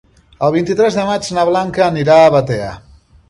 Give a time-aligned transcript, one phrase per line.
[0.45, 2.73] El vint-i-tres de maig na Blanca anirà a Batea.